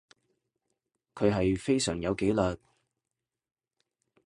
[1.13, 2.59] 佢係非常有紀律